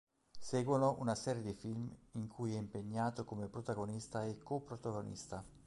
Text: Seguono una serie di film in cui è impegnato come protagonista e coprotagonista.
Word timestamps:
Seguono 0.39 0.95
una 0.97 1.13
serie 1.13 1.43
di 1.43 1.53
film 1.53 1.87
in 2.13 2.27
cui 2.27 2.55
è 2.55 2.57
impegnato 2.57 3.23
come 3.23 3.49
protagonista 3.49 4.25
e 4.25 4.39
coprotagonista. 4.41 5.45